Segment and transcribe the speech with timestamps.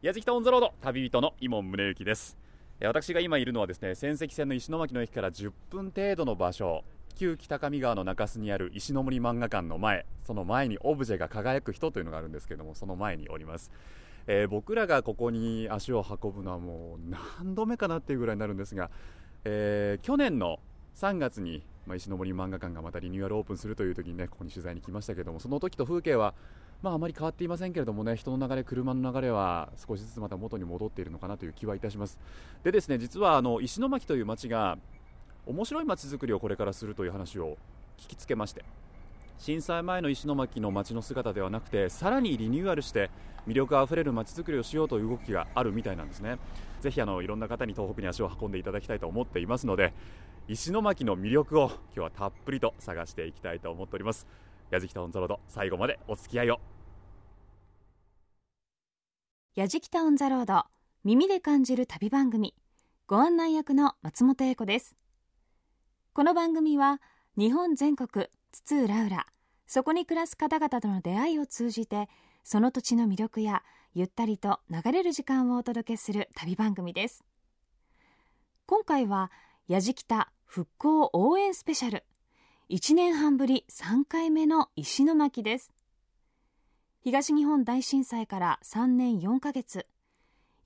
[0.00, 2.38] 矢敷タオンザロード旅人の伊門宗行です。
[2.80, 6.84] 私が今いるのはですね仙石線の石巻の駅から10分程度の場所
[7.16, 13.72] 旧北上川の中州にある石森漫画館の前その前にオブジェが輝く人というのがあるんですけどもその前におります、
[14.28, 17.10] えー僕らがここに足を運ぶのはもう
[17.40, 18.92] 何度目かなっていうぐらいになるんですが、
[19.44, 20.60] えー去年の
[20.94, 26.34] 3月に、まあ、石森漫画館がまたリニューアルオープンするという時にねここに取材に来ましたけどもその時と風景は
[26.82, 32.18] まあ、あまり変わっていませんけれどもね人の流れ、車の流れは少しずつまた元に戻っているのかなという気はいたします。
[32.62, 34.78] でですね実はあの石巻という町が
[35.46, 37.56] 面白い町づくりをこれからするという話を
[37.96, 38.64] 聞きつけまして
[39.38, 43.10] 震災前の石巻の町の姿ではなくてさらにリニューアルして
[43.46, 46.38] 魅力あふれる町づくりをしようという動きがあるみたいなんですね。
[46.80, 49.94] ぜひあのいろんな方に東北に足を運んでいただきたいと思っていますので
[50.48, 54.26] 石巻の魅力を今日はたっぷりと探していきたいと思っております。
[54.70, 56.77] 矢敷タウンザロード最後までお付き合いを。
[59.58, 60.66] やじきたオンザロード
[61.02, 62.54] 耳で感じる旅番組
[63.08, 64.94] ご案内役の松本英子です。
[66.12, 67.00] この番組は
[67.36, 69.26] 日本全国津々浦々
[69.66, 72.08] そこに暮らす方々との出会いを通じて
[72.44, 77.24] その土地の魅力やゆったりと流れる時間をお届けする旅番組です。
[78.66, 79.32] 今回は
[79.66, 82.04] やじきた復興応援スペシャル。
[82.70, 85.72] 1年半ぶり3回目の石巻です。
[87.08, 89.86] 東日本大震災から3年4ヶ月。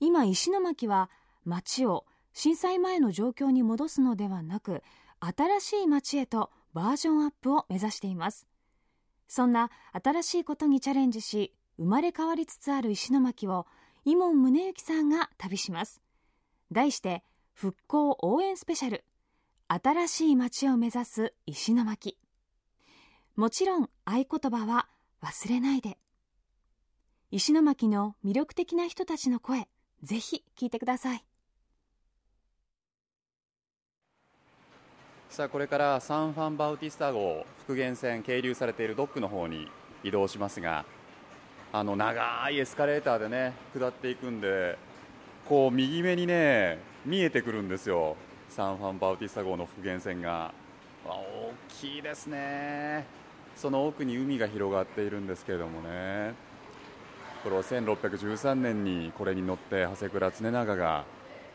[0.01, 1.09] 今石巻は
[1.45, 4.83] 町を震災前の状況に戻すのではなく
[5.21, 8.45] 新しい町へとバージョンアップを目指しています。
[9.29, 13.65] そんな新しいことにチャレンジし生まれ変わりつつある石巻を
[14.03, 16.01] 伊門宗行さんが旅します。
[16.73, 19.05] 題して復興応援スペシャル。
[19.69, 22.17] 新しい町を目指す石巻。
[23.37, 24.89] もちろん合言葉は
[25.21, 26.02] 忘れないで。
[27.35, 29.67] 石巻の魅力的な人たちの声
[30.03, 31.25] ぜひ聞いてください。
[35.29, 39.67] さあこれからサンファンバウティスタ号復元線係留されているドックの方に
[40.03, 40.85] 移動しますが
[41.71, 44.77] あの長いエスカレーターでね下っていくんで
[45.49, 48.15] こう右目にね見えてくるんですよ。
[48.47, 50.53] サンファンバウティスタ号の復元線が。
[51.03, 53.07] 大きいですね。
[53.55, 56.52] その奥に海が広がっているんですけれどもね。
[57.43, 61.03] これは1613年にこれに乗って長谷倉常長が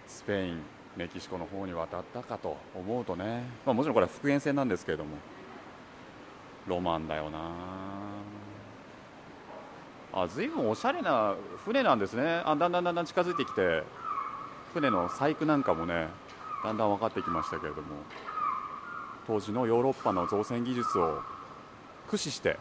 [0.07, 0.61] スペイン
[0.97, 5.17] メキシコの方に渡ったかと思うとね、まあ、もちろんこれは復元船なんですけれども。
[6.69, 7.39] ロマンだよな。
[10.13, 11.35] あ随分おしゃれな
[11.65, 12.43] 船なんですね。
[12.45, 13.83] あだんだんだんだん近づいてきて
[14.75, 16.09] 船の細工なんかもね
[16.65, 17.89] だんだん分かってきましたけれども。
[19.27, 21.21] 当時のヨーロッパの造船技術を
[22.07, 22.59] 駆使して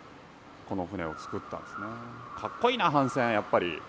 [0.68, 1.88] この船を作ったんですね。
[2.36, 3.82] かっこいいな帆船やっぱり。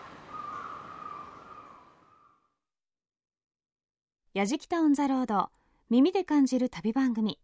[4.34, 5.49] やじきたオンザロード
[5.91, 7.39] 耳で感じる旅番組。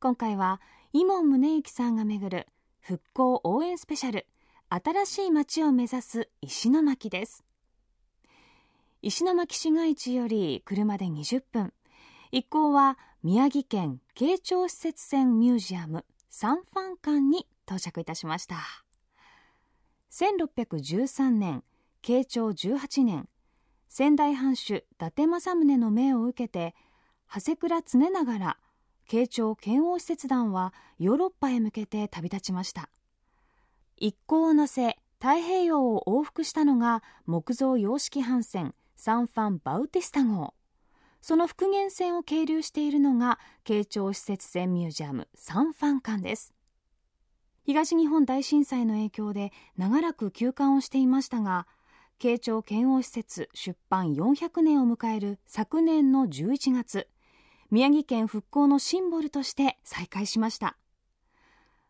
[0.00, 0.60] 今回は
[0.92, 2.46] 伊門宗行さんがめぐる
[2.80, 4.26] 復興応援スペシャル
[4.70, 7.44] 新しい街を目指す石巻です。
[9.02, 11.72] 石巻市街地より車で20分。
[12.32, 18.56] 一行は宮城県慶長施設線ミュージアムサンファン館に到着いたしました。
[20.10, 21.62] 1613年
[22.02, 23.28] 慶長18年
[23.88, 26.74] 仙台藩主伊達政宗の命を受けて
[27.32, 28.58] 長谷倉常長ら
[29.06, 32.90] 慶長遣欧使節団はヨーロッパへ向けて旅立ちました。
[33.96, 40.54] 一行を乗せ太平洋を往復したのが木造洋式帆船サンファン・バウティスタ号。
[41.20, 46.54] その復元船を係留しているのが慶長施設船ミュージアムサンファン館です。
[47.64, 51.66] 東日本大震災の影響で長らく休館をしていましたが
[52.18, 57.08] 慶長遣欧施設出版400年を迎える昨年の11月
[57.70, 60.76] 宮城県復興のシンボルとして再開しました。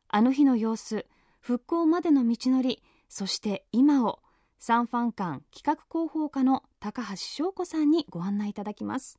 [0.09, 1.07] あの日の様子
[1.41, 4.21] 復興までの道のりそして今を
[4.59, 9.19] サンファン館企画広報課の高橋翔子さんにご案内いただきます。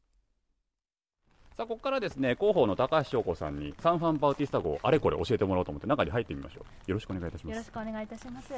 [1.62, 6.90] さあここからですね広報の高橋翔子さんにサンファンバウティスタ号あれこれ教えてもらおうと思って中に入ってみましょう。
[6.90, 8.52] よろしくお願いいたしまよろすしくお願いいたします。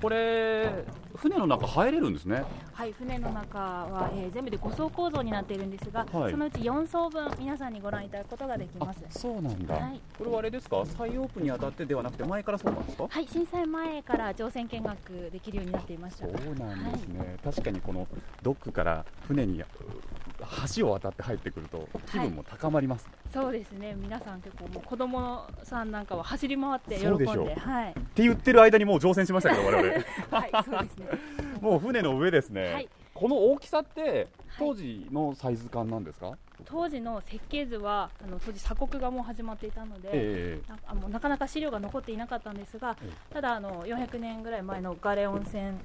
[0.00, 0.70] これ
[1.16, 2.44] 船の中入れるんですね。
[2.72, 6.30] はい、船の中は、えー全部で5層構造になっているんですが、はい。
[6.30, 9.00] そのうち4層分皆さんにご覧いただくことができあます。
[9.10, 10.00] そうなんだ、はい。
[10.16, 10.84] これはあれですか？
[10.86, 13.08] 再オープンにあたってではなくて前からそうなんですか？
[13.10, 16.28] はい、震災前から乗船見学できるようになっていました。
[16.28, 18.06] そうなんですね、確かにこの
[18.44, 19.66] ドックから船にう
[20.76, 30.04] 橋を渡って入ってくると気分も高まります、そうですね、皆さん結構もう子供さんなんかは走り回って喜んではい、って言ってる間にもう乗船しましたけど我々。
[30.30, 31.06] はい、そうですね。
[31.60, 32.88] もう船の上ですね、はい。
[33.14, 34.28] この大きさってはい。
[34.58, 45.78] 当時のサイズ感なんですか、当時の設計図はあの当時鎖国がもう始まっていたので、えなあもうなかなか資料が残っていなかったんですがえただあの400年ぐらい前のガレ温泉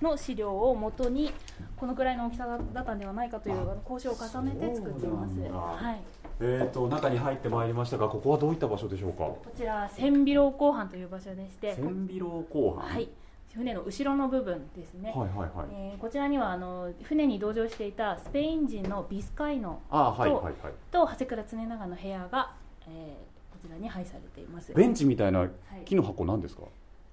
[0.00, 1.32] の資料をもとに
[1.76, 5.38] このくらいの大きさだったんではないかという交渉を重ねて作っています。
[5.40, 6.00] はい、
[6.40, 9.18] えー、と中に入ってまいりましたがここはどういった場所でしょうか？
[9.18, 12.88] こちら千尾楼港畔という場所でして千尾楼後半。
[12.90, 13.08] はい、
[13.54, 15.66] 船の後ろの部分ですね、はいはいはい。
[15.72, 20.54] えーこちらにはあの船に同乗していたスペイン人のビスカイノあはいとはいはい。
[20.90, 22.52] と長谷倉常長の部屋が、
[22.88, 24.74] えーこちらに配されています。
[24.74, 25.50] ベンチみたいなはい。
[25.84, 26.62] 木の箱なんですか、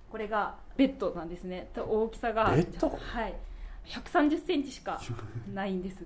[0.09, 1.69] これがベッドなんですね。
[1.73, 2.89] と大きさがベッド？
[2.89, 3.35] はい。
[3.85, 4.99] 130センチしか
[5.53, 6.05] ないんです。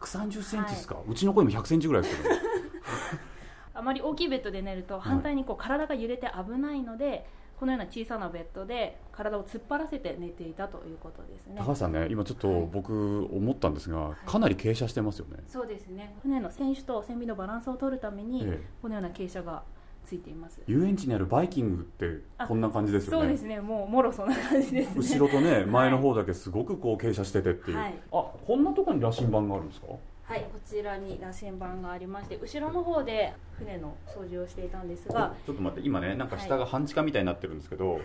[0.00, 2.34] 130センチですか、うちの声も100センチぐらいですけど、
[3.74, 7.26] あまり大きいベッドで寝ると反対にこう体が揺れて危ないので、
[7.58, 11.54] このような小さなベッドで体を突っ張らせて寝ていたということですね。
[11.58, 16.14] 高橋さんね今ちょっと僕思ったんですが、かなり傾斜してますよね、そうですね。
[16.22, 18.62] 船の船首と船尾のバランスを取るために、ええ。
[18.82, 19.62] このような傾斜が
[20.04, 20.60] ついています。
[20.66, 23.22] 遊園地にあるバイキングってあこんな感じですよね。
[23.22, 23.60] そうですね。
[23.60, 24.96] もうもろそんな感じですね。
[24.96, 25.66] 後ろとねい。
[25.66, 27.94] 前の方だけすごくこう傾斜しててっていう、はい。
[28.12, 29.86] あこんなところに羅針盤があるんですか？
[30.24, 38.02] はいこちらに螺旋板がありまして後ろの方で船の操縦をしていたんですが、ちょっと待って今ねなんか下が半地下みたいになってるんですけど、はい。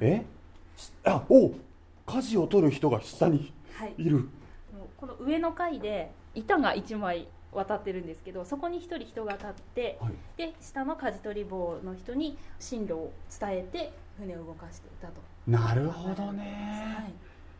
[0.00, 0.24] え？
[0.76, 1.52] しあお
[2.06, 4.16] 舵を取る人が下にはい、いる。
[4.18, 4.26] もう
[4.96, 10.12] この上の階で板が1枚渡ってるんですけどそこに1人人が立ってはい。
[10.36, 15.14] で下の舵取り棒の人に進路を伝えて船を動かしていたと、
[15.46, 17.12] なるほどね、はい、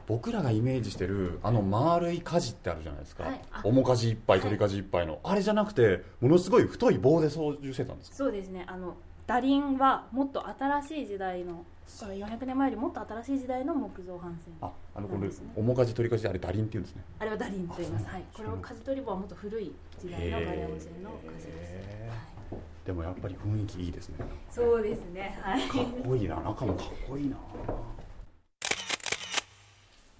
[0.06, 3.40] 僕らがイメージしてるあの丸い舵ってあるじゃないですか、はい。
[3.50, 3.62] あ。
[3.64, 4.48] 面舵いっぱいはい。
[4.48, 8.16] 取り舵いっぱいの、あれじゃなくてものすごい太い棒で操縦してたんですか？
[8.16, 8.64] そうですね。
[8.68, 8.96] あの
[9.30, 11.64] ダリンはもっと新しい時代の
[12.00, 15.52] これ400年前よりもっと新しい時代の木造帆船ああのこれなんですね。
[15.54, 17.04] 面舵取り舵あれダリンっていうんですね。
[17.20, 19.72] あれはダリンと言います、はい、これは舵取り棒はもっと古い
[20.02, 22.60] 時代のガレオン船の舵です、へはい。
[22.84, 24.16] でもやっぱり雰囲気いいですね。
[24.50, 25.38] そうですね。
[25.40, 25.62] はい。
[25.68, 26.34] かっこいいな。
[26.34, 27.36] 中もかっこいいな。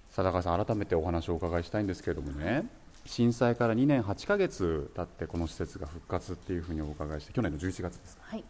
[0.09, 2.63] さあ高橋さん改めてお話をお伺いしたいんですけれどもね。
[3.05, 8.43] 震災から2年8ヶ月経ってこの施設が復活っていうふうにお伺いして去年の11月ですはい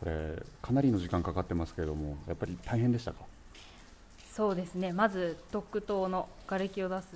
[0.00, 3.18] これかなりの時間かかってますけれどもやっぱり大変でしたか？
[4.32, 4.92] そうですね。
[4.92, 7.08] まずドック島の瓦礫を出す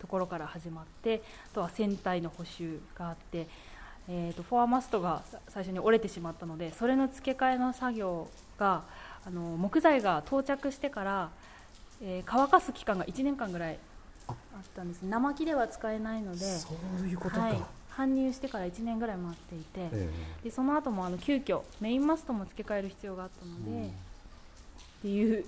[0.00, 1.22] ところから始まって
[1.52, 3.48] あとは船体の補修があって、
[4.08, 8.28] えー、とフォアマストがさ最初に折れてしまったのでそれの付け替えの作業
[8.58, 8.82] が
[9.26, 11.30] あの木材が到着してから、
[12.02, 13.78] えー乾かす期間が1年間ぐらい
[14.28, 14.36] あっ
[14.74, 15.02] たんです。
[15.02, 17.62] 生木では使えないのでそういうことか、はい、
[17.96, 20.10] 搬入してから1年ぐらい待っていて、え
[20.44, 23.86] でその後もあの急遽メインマストも付け替える必要があったので、うん。
[23.86, 23.90] っ
[25.02, 25.44] ていう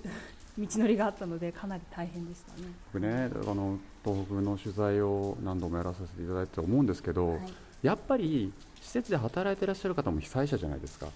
[0.57, 2.67] 道のりがあったのでかなり大変でしたね。
[2.93, 7.39] 僕ねあの東北の取材を何度もやらさせていただいて思うんですけど、はい。
[7.83, 11.07] やっぱり施設で働いていらっしゃる方も被災者じゃないですか。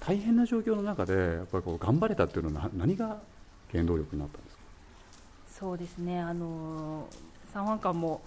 [0.00, 3.18] 大変な状況の中でやっぱりこう頑張れたっていうのはな何が
[3.72, 4.62] 原動力になったんですか？
[5.58, 8.20] そうですね、あのー、三湾館も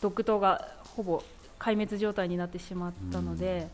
[0.00, 1.22] ドッグ島がほぼ
[1.58, 3.68] 壊滅状態になってしまったので、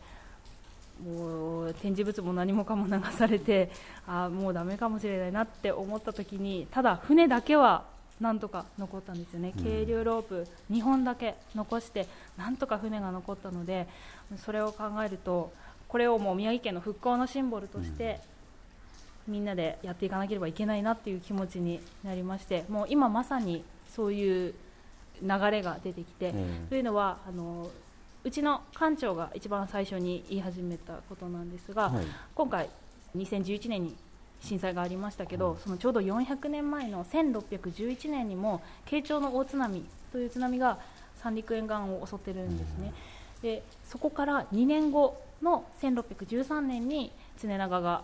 [1.03, 3.69] もう展示物も何もかも流されて、
[4.07, 7.85] あーもうだめかもしれないなって思った時に、ただ、船だけは
[8.19, 9.63] なんとか残ったんですよね、うん。
[9.63, 12.07] 渓流ロープ2本だけ残して、
[12.37, 13.87] なんとか船が残ったので、
[14.37, 15.51] それを考えると、
[15.87, 18.21] これをもう宮城県の復興のシンボルとして、
[19.27, 23.63] みんなでやっていかなければいけないなっていう気持ちになりましてもう今まさに
[23.95, 24.53] そういう
[25.21, 27.69] 流れが出てきて、えというのはあの
[28.25, 32.05] うちの館長が一番最初に言い始めたことなんですが、はい。
[32.33, 32.69] 今回
[33.15, 33.95] 2011年に
[34.41, 35.57] 震災がありましたけど、はい。
[35.63, 40.79] そのちょうど400年前の1611年にも慶長の大津波という津波が
[41.17, 42.93] 三陸沿岸を襲ってるんですね、
[43.41, 48.03] でそこから2年後の1613年に常長が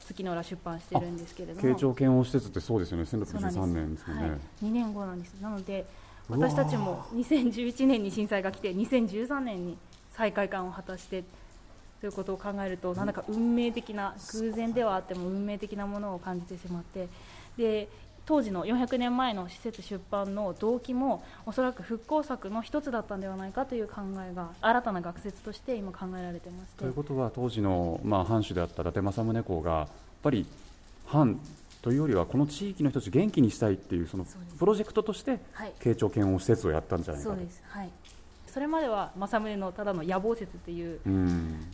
[0.00, 1.60] 月の浦出版してるんですけれども。
[1.60, 4.30] 慶長検温施設ってそうですよねそうなんです1613年ですよね、はい、
[4.64, 5.86] 2年後なんですなので
[6.28, 9.78] 私たちも2011年に震災が来て2013年に
[10.12, 11.24] 再開館を果たして
[12.00, 17.08] ということを考えるとなんだか運命的な偶然ではあっても運命的なものを感じてしまって
[17.56, 17.88] で
[18.26, 26.78] 当時の400年前の施設出版の動機もおそらく復興策の一つだったんではないかという考えが新たな学説として今考えられてまして。
[26.80, 29.88] ということは当時の、まあ、藩主であった伊達政宗公がやっ
[30.24, 30.44] ぱり
[31.06, 31.38] 藩
[31.86, 34.26] というよりはこの地域の人たちを元気にしたいっていうその
[34.58, 35.72] プロジェクトとしてはい。
[35.78, 37.36] 慶長検温施設をやったんじゃないかと。
[37.36, 37.62] そうです。
[37.68, 37.90] はい。
[38.48, 41.64] それまでは政宗のただの野望説といううん。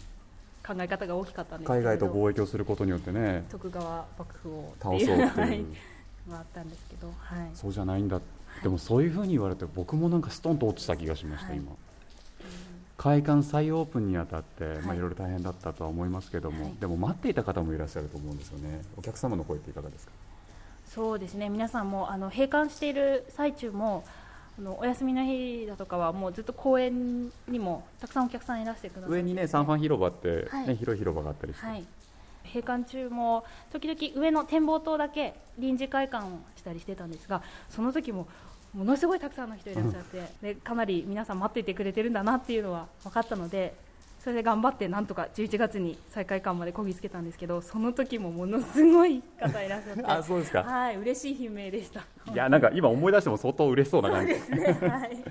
[0.66, 3.46] 考え方が大きかったんです海外と貿易をすることによってね。
[3.50, 5.66] 徳川幕府を倒そうってはいいう
[6.30, 8.20] があったんですけど、はい、そうじゃないんだ、
[8.62, 11.56] でもそういうふうに言われて僕もなんかストンと落ちた気がしました、はい。
[11.56, 11.72] 今
[12.96, 16.74] 開館再オープンにあたって、まあ、はいいろいろ大変だったとは思いますけども、はい。
[16.80, 18.82] でも待っていた方もいらっしゃると思うんですよね。
[18.96, 20.12] お客様の声っていかがですか？
[20.86, 21.48] そうですね。
[21.48, 24.04] 皆さんもあの閉館している最中も
[24.58, 30.76] あのお休みの日だとかはもうずっと公園にもたくさんお客さんいらしてくださって上にねサンファン広場って、ねはい。
[30.76, 31.84] 広い広場があったりして、はい、
[32.44, 38.28] 閉館中も時々上の展望塔だけ臨時開館をしたりしてたんですがその時も
[38.74, 43.74] ものすごいたくさんの人いらっしゃって、でかなり皆さん待っていてくれてるんだなっていうのは分かったので
[44.18, 50.62] それで頑張ってなんとか11月に再開館までこぎつけたんですけどその時もものすごい方いらっしゃってあそうですか。
[50.62, 52.00] はい嬉しい悲鳴でした。
[52.32, 54.34] いやなんか今思い出しても相当嬉しそうな感じ。
[54.34, 55.24] ですねはい。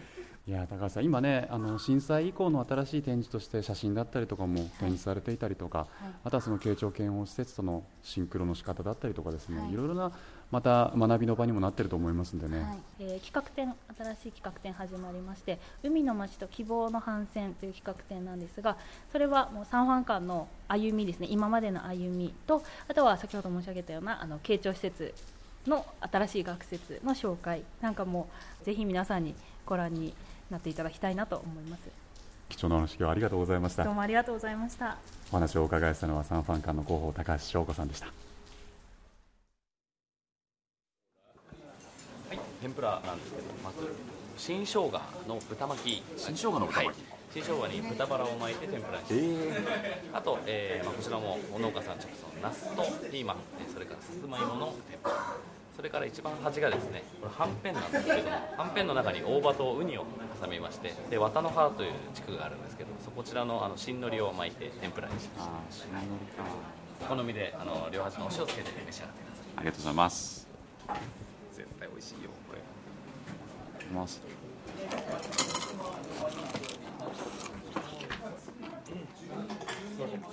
[0.47, 5.87] いや高橋さん、今ねあの震災以降の新しい展示として写真だったりとかも展示されていたりとか、
[6.23, 9.71] あとはその慶長検温施設とのシンクロの仕方だったりとかですね、はい。
[9.71, 10.11] い、ろいろな
[10.51, 12.77] また学びの場にもなってると思いますんでね、はい。
[12.99, 18.77] えー企画展新しい企画展始まりまして海の街と希望の帆船という企画展なんですが
[19.11, 21.27] それはもう三ファン間の歩みですね。
[21.29, 25.13] 今までの歩みとあとは先ほど申し上げたようなあの慶長施設
[25.67, 27.63] の新しい学施の紹介。
[27.81, 28.27] なんかも
[28.63, 30.13] ぜひ皆さんにご覧に
[30.49, 31.83] なっていただきたいなと思います。
[32.49, 33.85] 貴重なお話今日はありがとうございました。
[33.85, 34.97] どうもありがとうございました。
[35.31, 38.11] お話をお伺いしたのはサンファン館の広報高橋翔子さんでしたは
[42.33, 43.77] い、天ぷらなんですけど、まず
[44.37, 44.91] 新生姜
[45.27, 46.03] の豚巻き。
[46.15, 46.95] 新生姜の豚巻きはい
[47.33, 49.15] 新生姜に豚バラを巻いて天ぷらにして、
[50.13, 55.15] あと、えーまあ、こちらも農家さん直送のナスとピーマン、えーそれからさつまいもの天ぷら。
[55.75, 60.05] それから一番端がですね、これはんぺんなんですけども、はんぺんの中に大葉とウニを
[60.39, 65.85] 挟みまして、で綿の葉という地区があるんですけど、そこちらのあの新海苔を巻いて天ぷらにしました。
[67.05, 69.45] お好みであの両端のお塩をつけて召し上がってください。
[69.55, 70.47] ありがとうございます
[71.53, 72.29] 絶対美味しいよ
[73.91, 74.21] ます。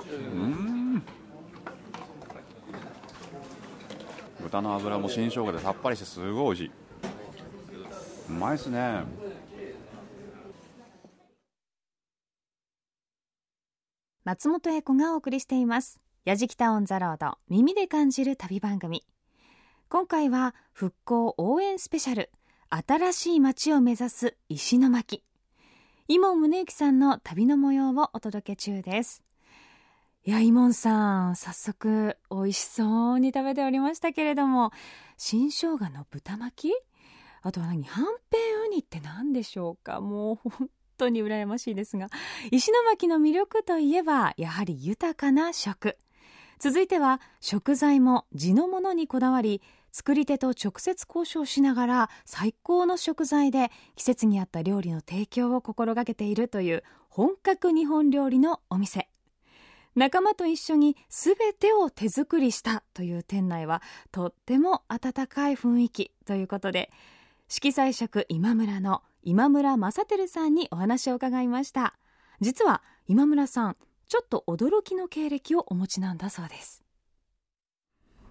[0.08, 1.02] うん。
[4.40, 6.70] 豚の脂も新生姜でさっぱりしてすごい美味しい。
[8.30, 9.02] うまいですね。
[14.24, 19.02] 松本英子がお送りしています「やじきたオン・ザ・ロード耳で感じる旅番組」
[19.88, 22.30] 今回は復興応援スペシャル。
[22.70, 25.24] 新しい街を目指す石巻。
[26.06, 29.22] 伊門宗行さんの旅の模様をお届け中です。
[30.26, 34.72] いや伊門さん早速美味しそうに食べておりましたけれども
[35.16, 36.74] 新生姜の豚巻き？
[37.40, 37.84] あとは何？
[37.84, 40.02] はんぺんウニって何でしょうか？
[40.02, 42.08] もう本当に羨ましいですが。
[42.50, 45.96] 石巻の魅力といえばやはり豊かな食。
[46.58, 59.08] 続いては食材も地のものにこだわり作り手と直接交渉しながら最高の食材で季節に合った料理の提供を心がけているという本格日本料理のお店。
[59.94, 66.92] 仲間と一緒に全てを手作りしたという店内はとっても温かい雰囲気ということで
[67.48, 71.94] 色彩色今村の今村正輝さんにお話を伺いました。
[72.40, 73.76] 実は今村さん
[74.06, 76.84] ちょっと驚きの経歴をお持ちなんだそうです。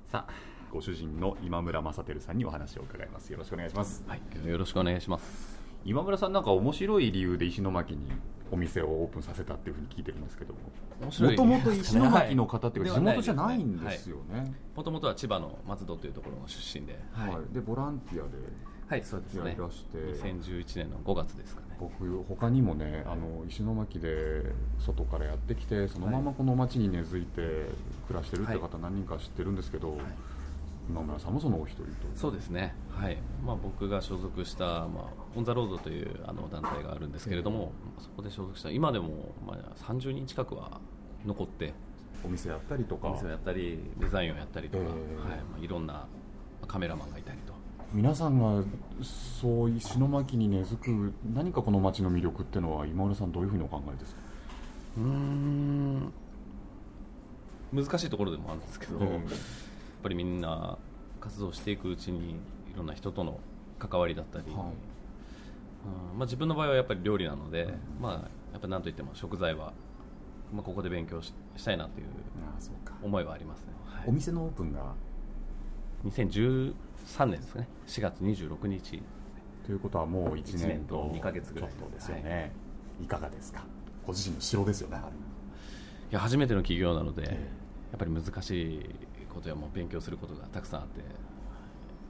[0.10, 3.31] さあご主人の今村正輝さんにお話を伺います。
[3.31, 4.03] よろしくお願いします。
[4.07, 5.59] はい、よろしくお願いします。
[5.86, 8.12] 今村さんなんか面白い理由で石巻に
[8.51, 10.59] お店をオープンさせたっていうふうに聞いてるんですけども。
[11.00, 13.15] もともと石巻の方っていうか地はい。
[13.15, 17.53] 元じゃないんですよね、もともとは千葉の松戸というところの出身で、はい。
[17.53, 18.38] でボランティアで
[18.88, 19.51] はい、そうですやね。
[19.51, 21.77] りだして、2011年の5月ですかね。
[21.79, 27.67] 僕他にもねあの石巻で外からやってきてそのままこの町に根付いて
[28.07, 29.97] 暮らしてるって方何人か知ってるんですけど、
[30.89, 32.74] 今村さんもそのお一人とそうですね。
[32.89, 33.17] はい。
[33.46, 35.03] まあ僕が所属したまあ
[35.36, 40.79] オンザロードというあの団体があるんですけれども、そこで所属した今でもまあ30人近くは
[41.25, 41.74] 残って
[42.24, 43.10] お店やったりとか。
[43.10, 44.96] お店をやったりデザインをやったりとか、えはい。
[44.96, 44.96] ー
[45.51, 46.06] まあいろんな
[46.67, 47.53] カメラマンがいたりと。
[47.94, 48.63] 皆さんが
[49.01, 54.22] そう石巻に根付く何かこの町の魅力っていうのは今村さんどういうふうにお考えですか、
[54.98, 56.12] うーん。
[57.72, 59.22] 難しいところでもあるんですけど、うんやっ
[60.01, 60.77] ぱりみんな
[61.20, 62.36] 活動していくうちにい
[62.75, 63.39] ろんな人との
[63.80, 64.63] 関わりだったり、うんま
[66.22, 68.13] あ、自分の場合はやっぱり料理なので、まあ、
[68.51, 69.74] やっぱ何といっても食材は、
[70.54, 72.08] まあ、ここで勉強ししたいなという
[73.04, 74.04] 思いはありますね、はい。
[74.08, 74.94] お店のオープンが
[76.06, 76.74] ？2013
[77.27, 77.68] 年ですかね。
[77.88, 79.01] 4月26日。
[79.66, 82.10] ということはもう1一年と年と二ヶ月ぐらいです。
[82.10, 82.51] よね、
[83.01, 83.63] い、かがですか？
[84.06, 84.98] ご自身の城ですよね
[86.10, 87.34] いや初めての起業なので、え。
[87.92, 88.89] やっぱり難しい
[89.38, 91.01] ことやもう勉強することがたくさんあって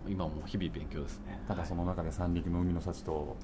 [0.07, 1.41] 今も日々勉強ですね。
[1.47, 3.35] ただその中で三陸の海の幸と、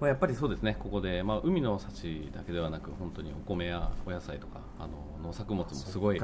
[0.00, 0.76] まあ、やっぱりそうですね。
[0.78, 6.20] ここで、まあ、海の幸だけではなく本当にお米やお野菜とかあの農作物もすごい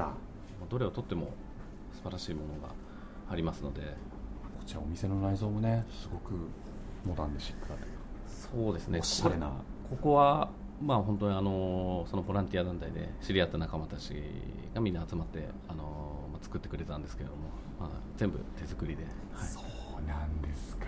[0.69, 1.33] どれをとっても
[1.91, 2.73] 素晴らしいものが
[3.29, 3.81] ありますので。
[3.81, 6.33] こちらお店の内装もねすごく
[7.05, 7.91] モダンでシックだという
[8.27, 8.99] そうですね。
[8.99, 9.49] おしゃれな。
[9.89, 10.49] ここは
[10.81, 14.13] まあ本当にあのそのボランティア団体で知り合った仲間たち
[14.75, 15.96] がみんな集まってあの、まあ、
[16.47, 17.41] 作ってくれたんですけれども、
[17.77, 19.47] まあ、全部手作りで、はい。
[19.47, 20.87] そうなんですか。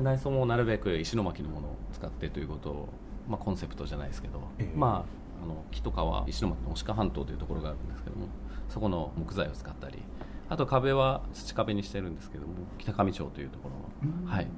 [0.00, 2.88] 内装もなるべく石巻のものを使ってということを、
[3.28, 4.76] まあ、コンセプトじゃないですけど、ええ。
[4.76, 5.04] ま
[5.40, 8.26] あ、あの木とかは石巻の鹿半島というところがあるんですけども
[8.68, 10.02] そこの木材を使ったり
[10.48, 13.70] あと壁は土壁にしてるんですけども北上町というとこ
[14.02, 14.48] ろの、はい、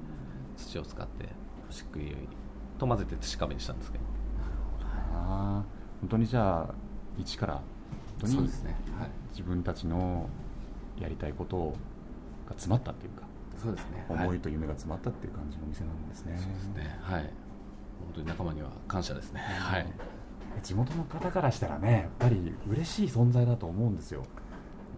[0.57, 1.29] 土を使って
[1.69, 2.17] 漆喰
[2.79, 4.05] と混ぜて土壁にしたんですけど。
[5.13, 6.75] あー本当にじゃあ
[7.19, 7.63] 一から本
[8.21, 10.29] 当にそうですね、はい、自分たちの
[10.99, 11.75] やりたいこと
[12.47, 13.23] が詰まったっていうか、
[13.57, 14.05] そうですね。
[14.09, 14.37] 思はい。
[14.37, 16.99] いと夢が詰まったっていう感じのお店なんですね,、そうですね。
[17.01, 17.23] はい。
[17.23, 17.31] 本
[18.15, 19.41] 当に仲間には感謝ですね。
[19.41, 19.87] はい。
[20.63, 24.25] 地元の方からしたらねやっぱり嬉しい存在だと思うんですよ、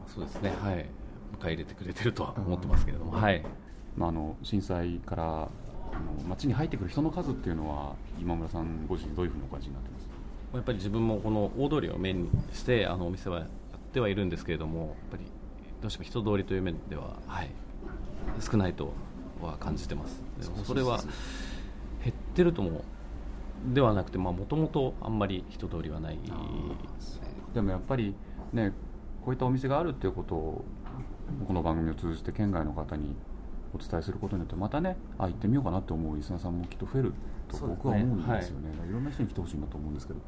[0.06, 0.50] そうですね。
[0.60, 0.74] はい。
[0.74, 0.86] 迎え
[1.44, 3.44] 入れてくれてるとは思ってますけれども、はい。
[3.96, 5.48] まあ、あの震災からあの
[6.26, 10.08] 町に入ってくる人の数っていうのは今村さんご自身どういうふうにお感じになってます？
[10.54, 13.46] やっぱり自分もこの大通りをメインにしてあのお店はや
[13.92, 15.24] ってはいるんですけれどもやっぱり
[15.82, 17.50] どうしても人通りという面では、はい、
[18.40, 18.94] 少ないと
[19.42, 20.22] は感じてます。
[20.40, 20.98] でもそれは
[22.02, 22.84] 減ってるとも
[23.74, 26.18] ではなくてもともとあんまり人通りはない
[27.52, 28.14] でもやっぱり
[28.52, 28.72] ね
[29.24, 30.64] こういったお店があるっていうことを
[31.46, 33.14] この番組を通じて県外の方に
[33.74, 37.12] お伝えすることによってまたねあ行ってみようかなと思うリスナーさんもきっと増える
[37.48, 38.70] と僕は思うんですよね。
[38.88, 40.20] い、ろんな人に来てほしいなと思うんですけど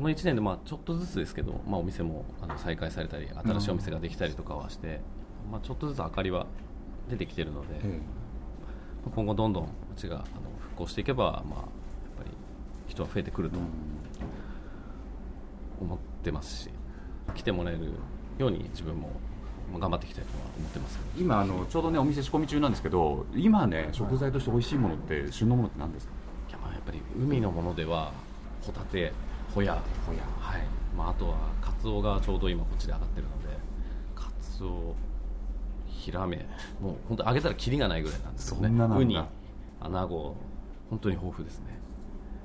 [0.00, 5.02] この1年でまあちょっとずつですけど、まあ、お店もあの再開されたり新しいお店ができたりとかはして、
[5.52, 6.46] まあ、ちょっとずつ明かりは
[7.10, 7.98] 出てきてるので、え
[9.04, 10.24] まあ今後どんどん街があの
[10.60, 11.66] 復興していけば、まあ、やっ
[12.16, 12.30] ぱり
[12.88, 13.58] 人は増えてくると
[15.82, 16.70] 思ってますし
[17.34, 17.90] 来てもらえる
[18.38, 19.10] ように自分も
[19.70, 26.12] まあ頑張っていきたいとは思ってます今あのちょうどねお店仕込み中なんですけど今ね食材として美味しいものって旬のものって何ですか？
[26.72, 28.12] やっぱり海のものでは
[28.62, 29.12] ホタテ
[29.54, 29.74] ホヤ。
[30.06, 30.20] ホヤ。
[30.38, 30.62] はい。
[30.96, 33.58] まあ、あとはカツオがちょうど今こっちで上がってるので。
[34.14, 34.94] カツオ
[35.86, 36.46] ヒラメ。
[36.80, 38.68] もう本当揚げたらキリがないぐらいなんですよね。
[38.68, 40.34] ウニアナゴ
[40.88, 41.78] 本当に豊富ですね。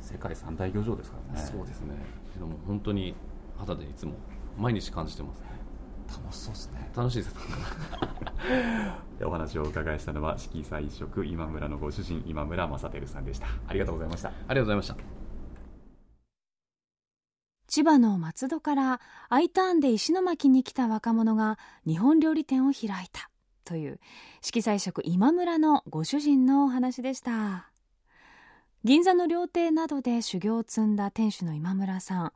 [0.01, 1.45] 世界三大漁場ですからね。
[1.45, 1.95] そうですね。
[2.33, 3.15] けども本当に
[3.57, 4.13] 肌でいつも
[4.57, 5.45] 毎日感じてますね。
[6.07, 6.91] 楽しそうですね。
[6.95, 7.35] 楽しいです。
[9.25, 13.47] お話をお伺いしたのは色彩色今村のご主人今村正輝さんでした。
[13.67, 14.29] ありがとうございました。
[14.29, 15.14] ありがとうございました
[17.67, 23.29] 千葉の松戸から I ターンで石巻に来た若者が日本料理店を開いた
[23.63, 23.99] という
[24.41, 27.69] 色彩色今村のご主人のお話でした。
[28.83, 32.33] 銀座の料亭などで修行を積んだ店主の今村さん。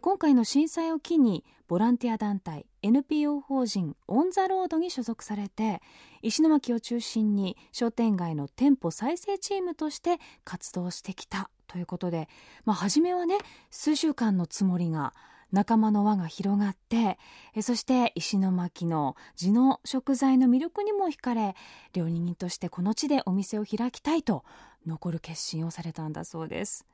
[0.00, 5.82] 今回の震災を機にボランティア団体 NPO 法人オン・ザ・ロードに所属されて
[6.22, 11.50] 石巻を中心に商店街の店舗再生チームとして活動してきた。
[11.70, 12.28] ということで、
[12.64, 13.38] まあ、初めはね
[13.70, 15.14] 数週間のつもりが
[15.52, 17.16] 仲間の輪が広がって
[17.54, 21.54] えそして石巻の地の食材の魅力にも惹かれ
[21.92, 24.44] 料理人としてこの地でお店を開きたいと
[24.84, 26.86] 残る決心をされたんだそうです。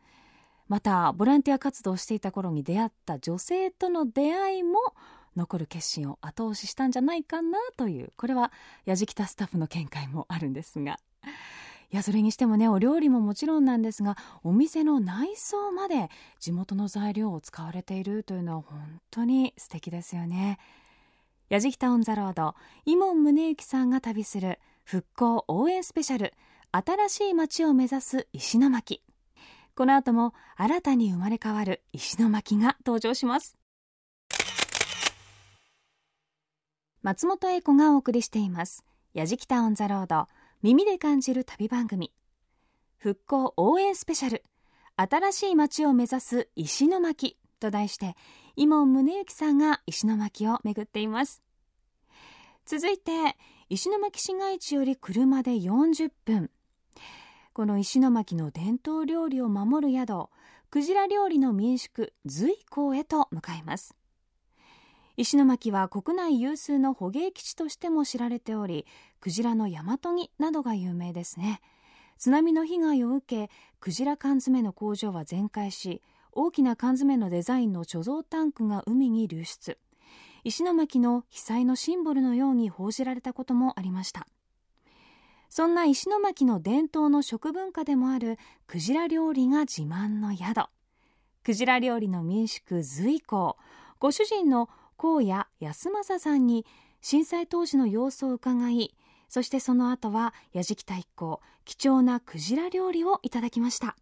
[0.68, 4.78] またボランティア活動をしていた頃に出会った女性との出会いも
[5.36, 8.52] 残る決心を後押ししたんじゃないかなというこれは
[8.84, 10.98] やじきたスタッフの見解もあるんですが。
[11.92, 16.08] いやそれにしてもねお料理ももちろんなんですがお店の内装まで
[16.40, 20.58] 地元の材料を使われているというのは本当に素敵ですよね。
[21.48, 26.34] やじきたオンザロード伊門宗行さんが旅する復興応援スペシャル
[26.72, 29.02] 新しい街を目指す石巻。
[29.76, 33.56] この後も新たに生まれ変わる石巻が登場します。
[37.02, 38.84] 松本英子がお送りしています。
[39.14, 40.26] やじきたオンザロード。
[40.66, 42.12] 耳で感じる旅番組。
[42.96, 44.42] 復興応援スペシャル。
[44.96, 48.16] 新しい街を目指す石巻と題して
[48.56, 51.40] 伊門宗行さんが石巻を巡っています。
[52.64, 53.36] 続いて
[53.68, 56.50] 石巻市街地より車で40分。
[57.52, 60.30] この石巻の伝統料理を守る宿
[60.70, 63.95] クジラ料理の民宿随港へと向かいます。
[65.16, 68.86] 石巻は国内有数の捕鯨基地としても知られており
[69.20, 71.60] クジラの大和木などが有名ですね。
[72.18, 73.50] 津波の被害を受け
[73.80, 76.02] クジラ缶詰の工場は全壊し
[76.32, 79.78] 大きな缶詰のデザインの貯蔵タンクが海に流出。
[80.44, 84.26] 石巻の被災のシンボルのように報じられたこともありました。
[85.48, 90.68] そんな石巻の伝統の食文化でもあるクジラ料理が自慢の宿。
[91.42, 93.54] クジラ料理の民宿随光
[93.98, 95.30] ご主人の高谷
[95.60, 96.64] 康政さんに
[97.00, 98.94] 震災当時の様子を伺い
[99.28, 103.96] そしてその後は矢敷太一行貴重なクジラ料理をいただきました。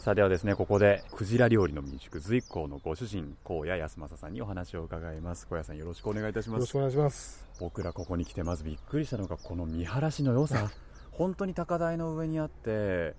[0.00, 5.46] さあではですねここでクジラ料理の民宿随光のご主人高谷康政さんにお話を伺います。
[5.46, 6.56] 高谷さんよろしくお願いいたします。
[6.56, 7.46] よろしくお願いします。
[7.60, 10.70] 僕らここに来てまずびっくりしたのがこの見晴らしの良さ。
[11.10, 13.14] 本当に高台の上にあって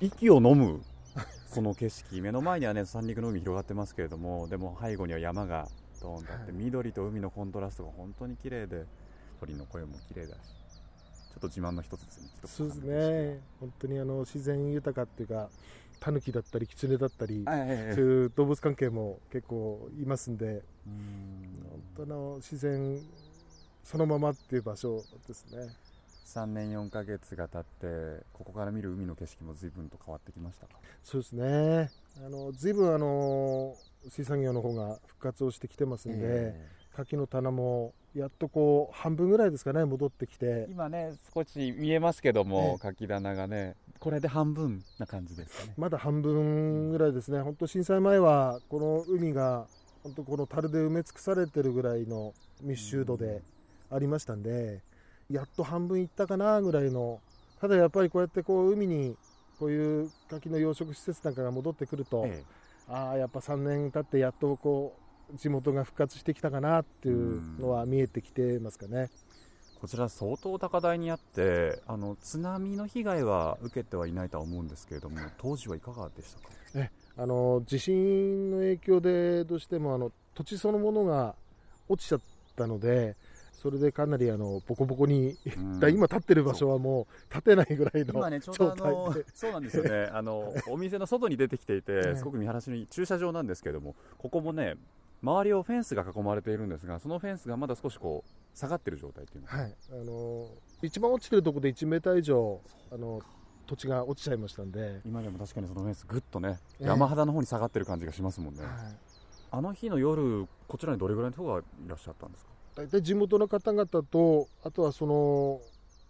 [0.00, 0.80] 息を飲む
[1.54, 5.68] この景色目の前にはね三陸の海広がってますけれどもでも背後には山が
[6.00, 8.84] ドーンとあって、緑と海のコントラストが本当に綺麗で
[9.40, 13.40] 鳥の声も綺麗だしちょっと自慢の一つですねそうですね。
[13.60, 15.48] 本当にあの自然豊かっていうか
[16.00, 23.00] タヌキだったりキツネだったり、そういう動物関係も結構いますんで本当の自然
[23.82, 25.74] そのままっていう場所ですね
[26.24, 30.74] 3年4か月が経ってここから見る海の景色も随分と変わってきましたか？
[31.02, 31.90] そうですね。
[32.24, 33.76] あの随分あの
[34.08, 40.66] 水産業の方が復活をしてきてますんで、えー、牡蠣の棚もやっとこう半分ぐらいですかね戻ってきて。
[40.70, 45.74] 今ね少し見えますけども、えー、牡蠣棚がねこれで半分な感じですかね。
[45.76, 49.66] まだ半分ぐらいですね、本当震災前はこの海が
[50.02, 53.40] 本当この樽で埋め尽くされてるぐらいの密集度で
[53.90, 54.82] ありましたんで、
[55.30, 57.20] やっと半分いったかなぐらいの
[57.60, 59.16] ただやっぱりこうやってこう海に
[59.58, 64.96] こういう牡蠣の養殖施設なんかが戻ってくると、ええ、ああやっぱ3年経ってやっとこ
[65.32, 69.10] う地元が復活してきたかなっていうのは見えてきてますかね。
[69.80, 76.48] こちら相当高台にあってあの津波の被害は受けてはいないとは思うんですけれども当時はいかがでしたか？
[76.74, 81.34] えあの地震の影響でどうしてもあの土地そのものが
[81.88, 82.20] 落ちちゃっ
[82.56, 83.14] たので
[83.64, 90.04] それでかなりあのボコボコに、うん、今立ってる場所はもう立てないぐらいの今ねちょうどあのそうなんですよね。
[90.12, 94.74] あのお店の外に出てきていてすごく見晴らしのいい駐車場なんですけれどもここもね
[95.22, 99.48] 周りをフェンスが囲まれているんですがそのフェンスがまだ少しこう下がっている状態っていうの。
[99.48, 99.74] はい。
[99.92, 100.46] あの
[100.82, 102.60] 一番落ちてるところで1メーター以上
[102.92, 103.22] あの
[103.66, 105.00] 土地が落ちちゃいましたんで。
[105.06, 108.72] 今でも確かにそのフェンスぐっとね、えー、山肌の方に下がってる感じがしますもんね、はい、
[109.52, 112.53] あの日の夜こちらにどれぐらいの人がいらっしゃったんですか？
[112.74, 115.60] 大体地元の方々と、あとはその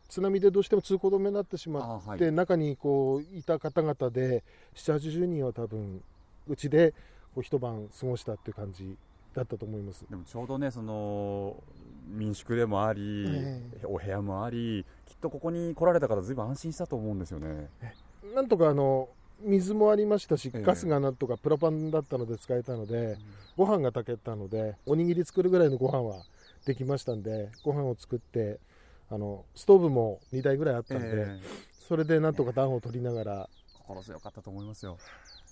[0.08, 4.42] 津波でどうしても通行止めになってしまって、はい、中にこういた方々で、
[4.74, 6.02] 7、80人は多分
[6.48, 6.92] うちで
[7.34, 8.96] こう一晩過ごしたっていう感じ
[9.34, 10.06] だったと思います。
[10.08, 11.56] でもちょうどね、その
[12.08, 17.68] 民宿でもあり、えー、お部屋もあり、きっとここに来られた方、ずいぶん安心したと思うんですよね。
[18.34, 19.08] なんとかあの
[19.40, 23.18] 水もありましたし、ガスがなんとかプラパンだったので使えたので、えー、
[23.56, 26.24] ご飯が炊けたので、おにぎり作るぐらいのご飯は
[26.64, 28.58] できましたんでご飯を作って
[29.10, 31.40] あのストーブも2台ぐらいあったんで、えー、
[31.86, 34.98] それでなんとか暖を取りながら、心強かったと思いますよ。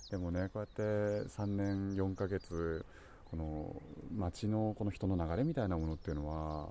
[0.09, 0.81] でもねこうやって
[1.29, 2.85] 3年4ヶ月
[3.29, 3.81] この
[4.15, 6.67] 街のこの人の流れみたいなものっていうのは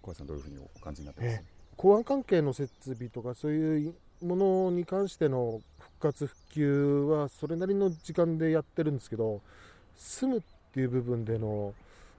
[0.00, 1.42] 小林さんどういうふうにお感じになってます、えー、
[1.76, 9.40] 港湾関係の設備とかそういうものに関しての復活復旧はそれなりの時間でやってるんですけど
[9.96, 11.74] 住むっていう部分での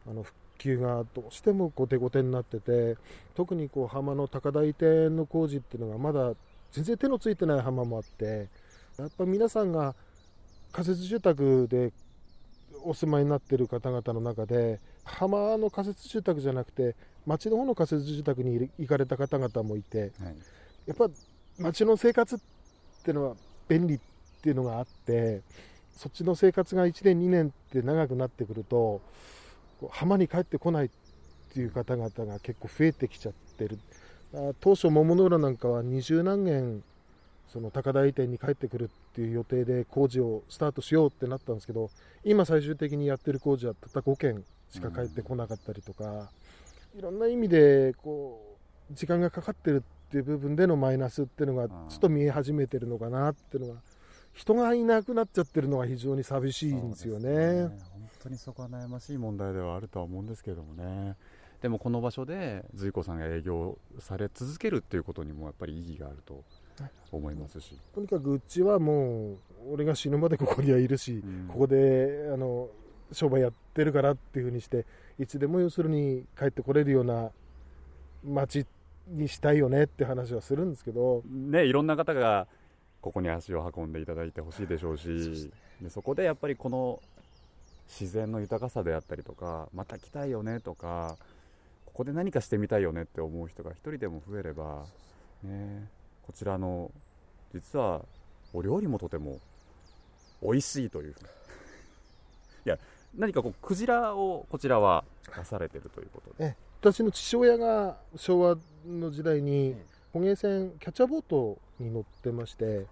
[0.08, 2.98] あの復球がどうしても後手後手になってて
[3.36, 6.34] 特にこう浜の高台店の工事っていうのがまだ
[6.72, 8.48] 全然手のついてない浜もあって
[8.98, 9.96] やっぱ皆さんが
[10.72, 11.92] 仮設住宅で
[12.84, 20.12] お住まいになっている方々の中で浜の仮設住宅じゃなくて町の方の仮設住宅に行かれた方々もいて、はい、
[20.88, 21.10] やっぱ
[21.58, 22.40] 町の生活っ
[23.04, 23.36] ていうのは
[23.68, 24.00] 便利っ
[24.42, 25.42] ていうのがあって
[25.96, 29.02] そっちの生活が1年2年って長くなってくると
[29.90, 30.90] 浜に帰ってこないっ
[31.54, 33.80] ていう方々が結構増えてきちゃってる。
[34.60, 36.84] 当初桃の浦なんかは二十何年
[37.48, 41.90] その高台店に帰ってくるっていう予定で工事をスタートしようってなったんですけど
[42.26, 46.30] 今最終的にやってる工事はたった5件しか帰ってこなかったりとか、
[46.98, 48.58] いろんな意味でこ
[48.92, 53.80] う時間がかかってるっていう部分でのマイナスっていうのがちょっと見え始めてるのかなっていうのが
[54.34, 57.70] 人がいなくなっちゃってるのが非常に寂しいんですよね。
[58.26, 61.16] 当にそこは悩ましい問題ではあるとは思うんですけれどもね。
[61.62, 66.44] でもこの場所で随子さんが営業され続けるっていうことにもやっぱり意義があると
[67.12, 69.38] 思いますし、とにかくうちはもう
[69.74, 72.68] 俺が死ぬまでここにはいるし、うん、ここであの
[73.12, 74.86] 商売やってるからっていうふうにして
[75.18, 77.32] いつでも要するに帰ってこれるような
[78.24, 78.66] 街
[79.08, 81.24] にしたいよねって話はするんですけど。
[81.26, 82.48] ねいろんな方が
[83.02, 87.00] ここに足を運んでいただいてほしいでしょうしでそこでやっぱりこの
[87.88, 91.18] 自然の豊かさであったりとかまた来たいよねとか
[91.86, 94.86] ここで何かしてみたいよねって思う人が一人でも増えれば、
[95.44, 95.88] ね、
[96.26, 96.92] こちらの
[97.54, 98.02] 実は
[98.54, 99.40] お料理もとても
[100.42, 101.16] 美味しいという
[102.66, 102.78] いや
[103.16, 106.46] 何かこうクジラをこちらは出されてるということで。
[106.46, 109.76] え私の父親が昭和の時代に
[110.14, 112.86] 捕鯨船キャッチャーボートに乗ってまして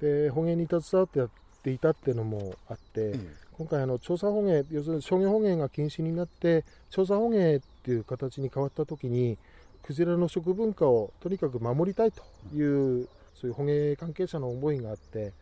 [0.00, 1.30] で捕鯨に携わってやっ
[1.62, 3.14] ていたっていうのもあって、
[3.58, 9.38] 今回あの調査捕鯨要するに商業捕鯨が禁止になって調査捕鯨っていう形に変わった時に
[9.82, 12.22] クジラの食文化をとにかく守りたいと
[12.54, 15.32] いうそういう捕鯨関係者の思いがあって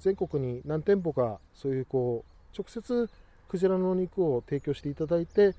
[0.00, 3.08] 全国に何店舗かそういうこう直接
[3.48, 5.54] クジラの肉を提供していただいて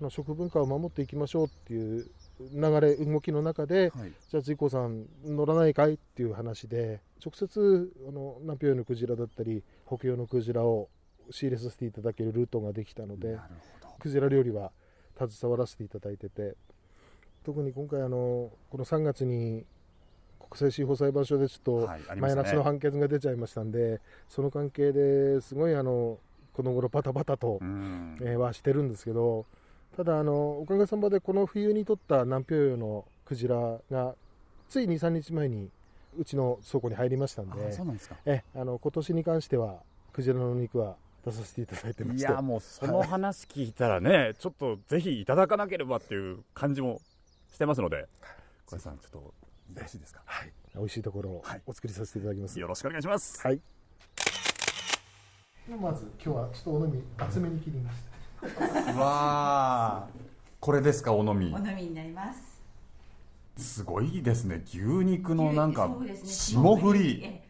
[0.00, 2.06] あの食文化を守っていきましょうっていう
[2.54, 10.88] 流れ動きの中ではい、じゃあ随光さん乗らないかいっていう話で直接あの南平洋のクジラだったり北洋のクジラを
[11.30, 13.38] 仕入れさせていただけるルートができたので
[13.98, 14.70] クジラ料理は
[15.18, 16.54] 携わらせていただいてて
[17.44, 19.64] 特に今回あのこの3月に
[20.38, 26.18] 国際司法裁判所でちょっとマイナスの判決が出ちゃいましたんでその関係ですごいあの
[26.52, 28.16] この頃バタバタと、うん。
[28.22, 29.44] えーはしてるんですけど
[29.96, 34.14] ただあのおかげさまでこの冬に取った南平洋のクジラが
[34.68, 35.70] つい23日前に
[36.18, 38.16] うちの倉庫に入りましたんあでそうなんですか。
[38.24, 39.76] えあの今年に関しては
[40.12, 42.22] クジラの肉は出させていただいてまして。
[42.22, 47.00] いやもうその話聞いたらね、ちょっとぜひいただかなければっていう感じも
[47.52, 48.06] してますので。
[48.66, 49.32] 小林さんちょっとよ
[49.74, 50.22] ろしいですか？
[50.24, 53.40] はい、美味しいところをはいお作りさせていただきます、よろしくお願いします。
[53.40, 53.60] はい。
[55.80, 57.98] まず今日はちょっとお飲み厚めに切りまし
[58.56, 58.92] た。
[58.92, 60.18] うわー。
[60.60, 61.52] これですかお飲み？
[61.54, 62.60] お飲みになります。
[63.56, 64.62] すごいですね。
[64.66, 65.88] 牛肉のなんか
[66.24, 67.20] 霜降り。
[67.22, 67.45] え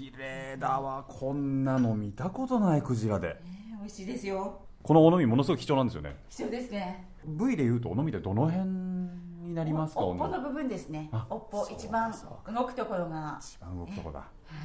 [0.00, 1.04] 綺麗だわ。
[1.06, 3.36] こんなの見たことないクジラで。
[3.38, 4.62] え美味しいですよ。
[4.82, 6.16] このお飲みものすごい貴重なんですよね。
[6.30, 7.06] 貴重ですね。
[7.26, 10.00] 部位でいうとお飲みってどの辺になりますか？
[10.00, 11.10] おっの部分ですね。
[11.12, 11.26] あ。
[11.28, 13.38] おっぽ一番動くところが。
[13.42, 14.20] 一番動くとこだ。
[14.20, 14.24] は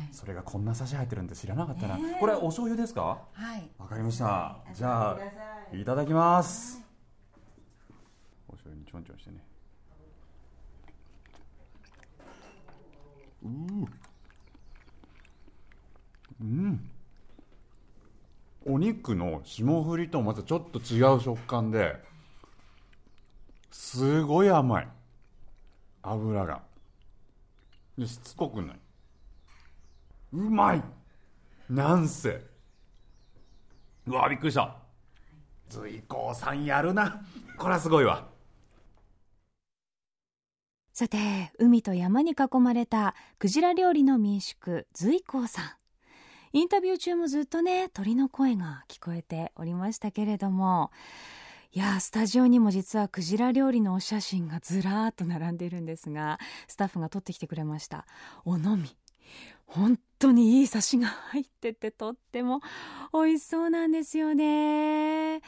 [0.09, 0.13] い。
[0.13, 2.19] それがこんなサシ入ってるんで知らなかったな、ねえ。
[2.21, 3.19] これお醤油ですか？
[3.33, 3.69] はい。
[3.77, 4.55] わかりました。
[4.73, 5.17] じゃあ
[5.73, 5.81] い。
[5.81, 6.81] いただきます。
[8.47, 9.43] お醤油にちょんちょんしてね。
[13.43, 13.85] うーうん
[18.75, 21.95] お肉の霜降りとまたちょっと違う食感で
[23.71, 24.88] すごい甘い。
[26.03, 26.61] 油が。
[27.97, 28.79] でしつこくない。
[30.33, 30.83] うまい。
[31.69, 32.41] なんせ。
[34.07, 34.75] うわびっくりした。
[35.69, 37.23] 随光さんやるな。
[37.57, 38.27] これはすごいわ。
[40.91, 41.17] さて
[41.59, 45.84] 海と山に囲まれたクジラ料理の民宿随光さん
[46.55, 50.89] インタビュー中もずっとね鳥の声が聞こえておりましたけれども。
[51.73, 56.39] いやスタジオにも実はクジラ料理のお写真がずらーっと並んでいるんですが
[56.69, 58.05] スタッフが撮ってきてくれました。
[58.45, 58.95] お飲み。
[59.65, 62.61] 本当にいいサシが入っててとっても
[63.11, 65.41] 美味しそうなんですよね。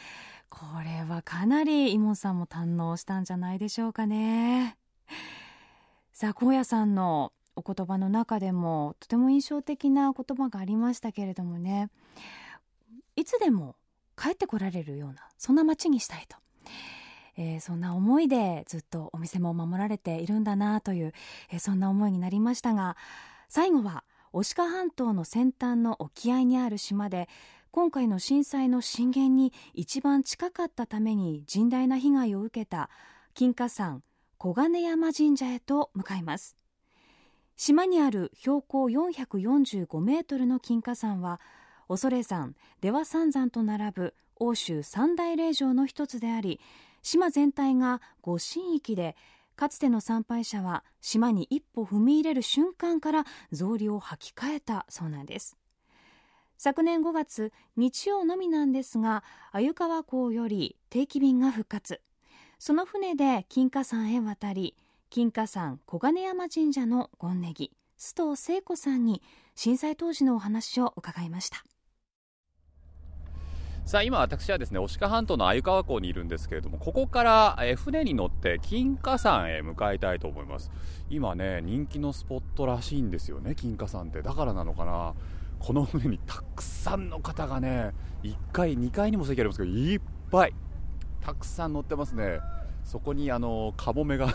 [0.50, 4.78] これはかなりイモンさんも堪能したんじゃないでしょうかね。
[6.12, 11.90] さあ高野さんのお言葉の中でもとても印象的な言葉がありましたけれどもね。
[13.18, 13.76] いつでも
[14.16, 16.38] 帰ってこられるようなそんな街にしたいと、
[17.36, 21.14] えーそんな思いでずっとお店も守られているんだなという、
[21.52, 22.96] えーそんな思いになりましたが
[23.50, 27.30] 最後は牡鹿半島の先端の沖合にある島で
[27.72, 32.90] 今回の震災の震源に一番近かったために甚大な被害を受けた
[33.34, 34.02] 金華山
[34.38, 36.57] 小金山神社へと向かいます。
[37.58, 41.42] 島にある標高445メートルの金華山は
[41.88, 46.60] 恐山出羽三山と並ぶ欧州三大霊場の一つであり
[47.02, 49.16] 島全体が御神域で
[49.56, 55.58] かつての参拝者は島に一歩踏み入れる瞬間から草履を履き替えたそうなんです。
[56.60, 62.02] 昨年5月日曜のみなんですが鮎川港より定期便が復活。
[62.60, 64.76] その船で金華山へ渡り
[65.10, 69.22] 金華山小金山神社の権ネギ須藤聖子さんに
[69.56, 71.64] 震災当時のお話を伺いました。
[73.86, 80.72] さあ今私はですね牡鹿半島の鮎川港にいるんですけれどもここから船に乗って金華山へ向かいたいと思います。
[81.10, 84.22] 今ね人気のスポットらしいんですよね金華山って。
[84.22, 85.14] だからなのかな。
[85.60, 87.94] この船にたくさんの方がね
[88.24, 90.54] 1階2階にも席ありますけどいっぱい
[91.22, 92.40] たくさん乗ってますね。
[92.84, 94.34] そこにあのカモメが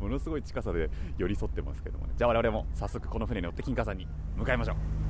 [0.00, 2.12] ものすごい近さで寄り添ってますけどもね。
[2.16, 4.06] じゃあ我々も早速この船に乗って金華山に
[4.36, 5.03] 向かいましょう。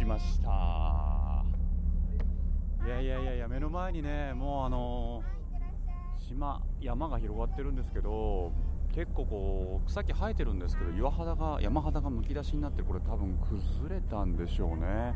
[0.00, 1.44] しました。
[2.86, 5.22] いやいやいやいや目の前にねもうあの
[6.18, 8.50] 島山が広がってるんですけど
[8.94, 15.14] 結構こう草木生えてるんですけど岩肌が山肌がむき出しになってこれ多分崩れたんでしょうね。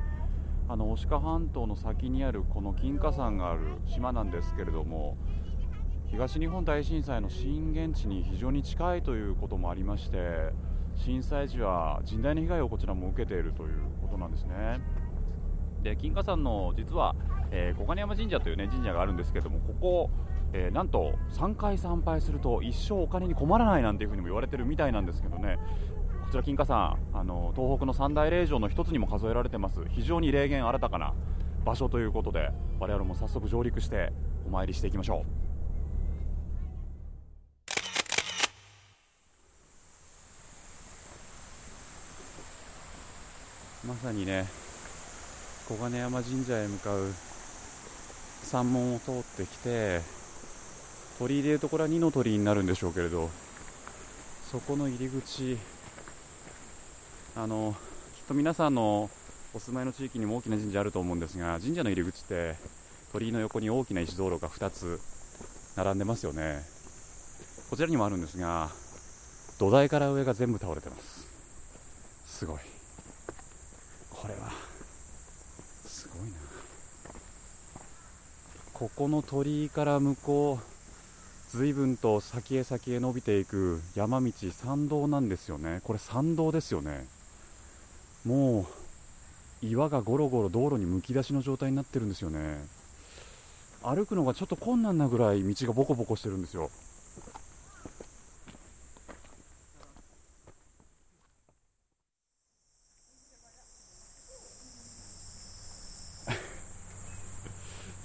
[0.68, 5.16] あの牡鹿半島の先にあるこの金華山がある島なんですけれども
[6.08, 10.52] 東日本大震災の震源地に非常に近いということもありまして
[10.96, 14.80] 震災時は甚大な被害をこちらも受けているということなんですね。
[15.82, 17.14] で金華山の実は、
[17.50, 20.10] えー、小金山神社という、ね、神社があるんですけどもここ、
[20.54, 25.58] えー、なんと3回参拝すると一生お金に困らないなんていうふにも言われてるみたいなんですけどね。
[26.24, 29.84] こちら金華山あの東北の三大霊場の一つにも数えられてます。
[29.90, 31.12] 非常に霊験新たかな
[31.64, 32.50] 場所ということで
[32.80, 34.12] 我々も早速上陸して
[34.46, 35.53] お参りしていきましょう。
[43.86, 44.46] まさにね
[45.68, 47.12] 小金山神社へ向かう
[48.44, 50.00] 山門を通ってきて
[51.18, 53.30] 鳥居でいうところは二の鳥居になるんでしょうけれど
[54.50, 55.58] そこの入り口
[57.36, 57.74] あの
[58.16, 59.10] きっと皆さんの
[59.52, 62.56] お住まいの地域にも大きな神社あると思うんですが神社の入り口って
[63.12, 65.00] 鳥居の横に大きな石道路が2つ
[65.76, 66.62] 並んでますよね。
[67.70, 68.70] こちらにもあるんですが
[69.58, 71.26] 土台から上が全部倒れてます。
[72.26, 72.73] すごい。
[74.24, 74.50] これは。
[75.86, 76.36] すごいな。
[78.72, 85.82] ここの鳥居から向こう随分と先へ先へ伸びていく山道参道なんですよね。
[85.84, 87.06] これ参道ですよね。
[88.24, 88.66] も
[89.62, 92.66] う岩がゴロゴロ道路にむき出しの状態になってるんですよね。
[93.82, 96.70] 歩くのがちょっと困難なぐらい道がボコボコしてるんですよ。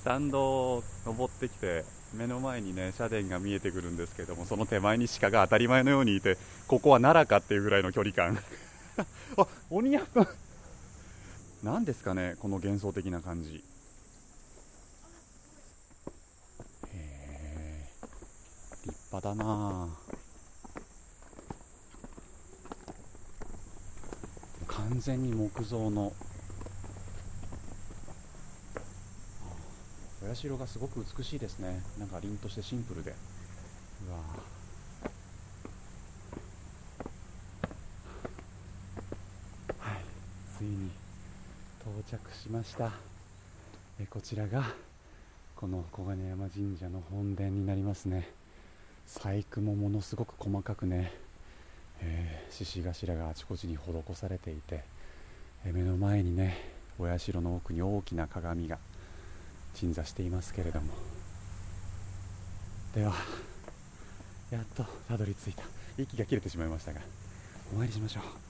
[0.03, 1.83] 参道を登ってきて
[2.13, 8.39] 目の前にね社殿が見えてくるんですけどもその手前に鹿が当たり前のようにいてここは奈良かっていうぐらいの距離感。
[9.37, 10.27] あ鬼奴。
[11.63, 13.63] 何ですかねこの幻想的な感じ。
[16.87, 17.87] へえ
[18.85, 19.89] 立派だな。
[24.67, 26.13] 完全に木造の。
[30.21, 31.81] お社がすごく美しいですね。
[31.97, 33.15] なんか凛としてシンプルで。
[34.07, 34.17] うわ。
[39.79, 39.97] はい。
[40.57, 40.91] ついに
[41.81, 42.91] 到着しました。
[43.97, 44.65] えこちらが
[45.55, 48.29] この小金山神社の本殿になりますね。
[49.07, 51.13] 細工もものすごく細かくね。
[52.01, 54.83] えー、獅子頭があちこちに施されていて、
[55.65, 56.57] え目の前にね
[56.99, 58.88] お社の奥に大きな鏡が。
[59.79, 60.93] 鎮座していますけれども。
[62.93, 63.13] では
[64.51, 65.63] やっとたどり着いた。
[65.97, 67.01] 息が切れてしまいましたが
[67.73, 68.48] お参りしましょう。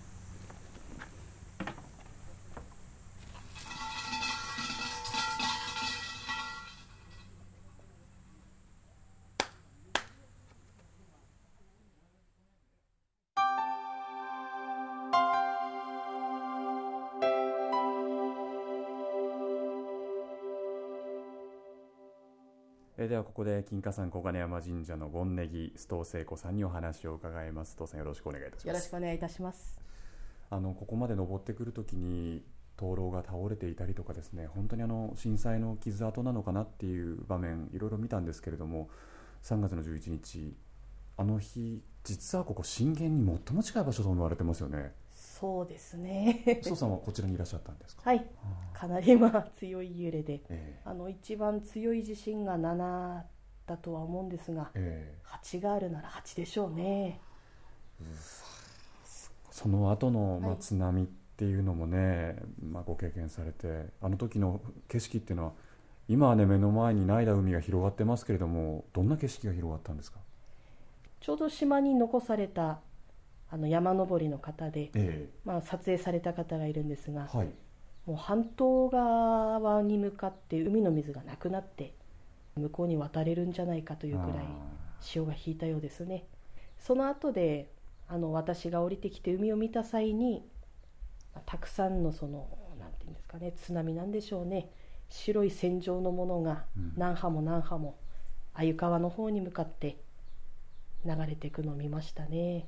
[23.09, 27.75] ではここで金華山小金山神社の権ネギ須藤聖子さんにお話を伺います。
[27.75, 28.67] 須藤さんよろしくお願いいたします。
[28.67, 29.81] よろしくお願いいたします。
[30.51, 32.43] あのここまで登ってくるときに
[32.77, 38.89] 灯籠が倒れていたりとかですね本当にあの震災の傷跡なのかなっていう場面いろいろ見たんですけれども
[39.41, 40.55] 3月の11日
[41.19, 44.93] あの日実はここ震源に最も近い場所と思われてますよね。
[45.11, 46.43] そうですね。
[46.63, 48.03] 須藤さんはこちらにいらっしゃったんですか？
[48.05, 48.25] はい。
[48.73, 53.21] かなりまあ強い揺れで、えー、あの一番強い地震が7
[53.67, 57.19] だとは思うんですが、えー、8があるなら8でしょうね、
[58.01, 58.03] う
[59.51, 65.51] その後の、まあ、津波っていうのもね、はい、まあ、ご経験されてあの時の景色っていうのは
[66.07, 70.19] 今はね目の前にないだ海が広がってますけれどもどんな景色が広がったんですか？
[71.19, 72.79] ちょうど島に残された
[73.51, 77.49] あの山登りの方で、えー、まあ、撮影された方がいるんですが、はい、
[78.05, 81.95] もう半島側に向かって海の水がなくなって
[82.55, 84.45] 向こうに渡れるんじゃないかというくらい
[85.01, 86.25] 潮が引いたようですね。
[86.77, 87.71] その後で
[88.07, 90.45] あの私が降りてきて海を見た際に
[91.45, 92.47] たくさんのその
[92.79, 94.69] なんていうんですかね津波なんでしょうね。
[95.09, 96.65] 白い線状のものが
[96.95, 97.97] 何波も何波も
[98.53, 99.97] 鮎川の方に向かって
[101.05, 102.67] 流れていくのを見ましたね。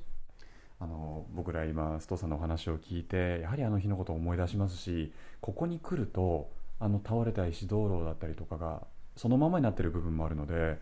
[0.80, 8.82] あの僕ら今須藤さんのお話を聞いてやはりあの日のことを思い出しますしここに来るとあの倒れた石灯籠だったりとかが
[9.16, 10.80] そのままになってる部分もあるので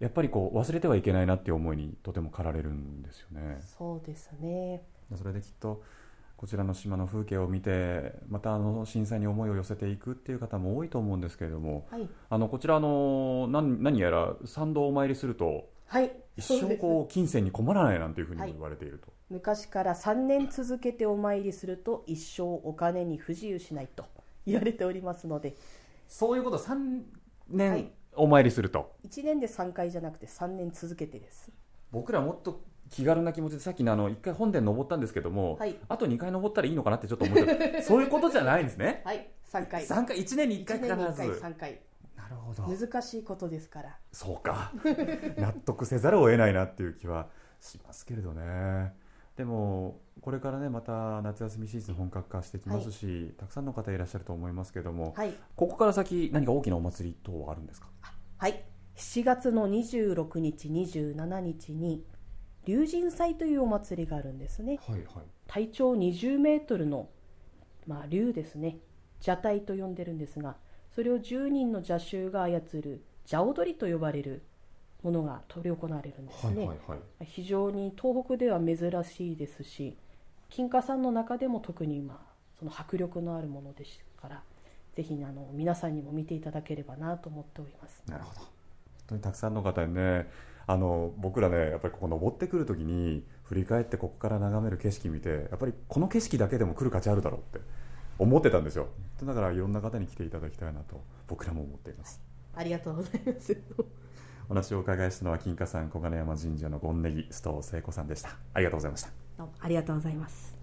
[0.00, 3.60] やっぱりこう忘れてはいけないなっていう思いにとても駆られるんですよね。
[3.60, 4.82] そうですね
[5.14, 5.82] それできっと
[6.38, 24.04] こちらの島の風景を見てまたあの震災に思いを寄せていくっていう方も多いと思うんですけれども、はい、あのこちらの何何やら参道をお参りするとはい、一生こう金銭に困らないなんていうふうにも言われていると、はい、昔から3年続けてお参りすると一生お金に不自由しないと
[24.46, 25.54] 言われておりますので。
[26.08, 27.02] そういうこと3
[27.48, 31.50] 年お参りすると、はい、1年で3回じゃなくて3年続けてです。
[31.90, 39.00] 僕らもっと気軽な気持ちでさっきのあの1回本殿登ったんですけども、はい、あと2回登ったらいいのかなってちょっと思って そういうことじゃないんですね。
[39.04, 39.30] はい。
[39.50, 39.84] 3回。
[39.84, 40.94] 3回1年に1回必ず。
[40.94, 41.80] 1年に1回3回
[42.28, 42.64] るほど。
[42.64, 43.98] 難しいことですから。
[44.12, 44.72] そうか。
[45.36, 47.28] 納得せざるを得ないなっていう気は
[47.60, 48.94] しますけれどね。
[49.36, 57.88] でもこれからねまた夏休みシーズン本格化してきますし、はい、たくさんの方いらっしゃると思いますけれども、はい、ここから先何か大きなお祭り等はあるんですか？
[58.36, 58.62] はい。
[58.94, 62.04] 7月の26日27日に
[62.66, 65.06] 龍神祭というお祭りがあるんですね、はいはい、
[65.48, 67.08] 体長20メートルの、
[67.86, 68.78] まあ、竜ですね。
[69.24, 70.56] 蛇体と呼んでるんですが
[70.94, 74.42] それを10人の邪衆が操る邪踊りと呼ばれる
[75.02, 79.96] ものが執り行われるんですね、はいはいはい、非常に東北では珍しいですし
[80.48, 82.20] 金華山の中でも特に今
[82.58, 84.42] その迫力のあるものですから
[84.94, 88.02] ぜひあの皆さんにも見ていただければなと思っております。
[88.06, 88.40] なるほど。
[88.40, 88.48] 本
[89.06, 90.28] 当にたくさんの方にね
[90.66, 97.66] あの僕らねやっぱりここ登ってくる時に振り返ってここから眺める景色見てやっぱりこの景色だけでも来る価値あるだろうって
[98.18, 98.88] 思ってたんですよ。
[99.22, 102.20] だからいろんな方に来ていただきたいなと僕らも思っています、
[102.54, 103.56] ありがとうございます。
[104.48, 108.36] お話をお伺いしたのは金華山小金山神社の権ネギ須藤聖子さんでした。
[108.52, 109.10] ありがとうございました。
[109.38, 110.58] どうもありがとうございます。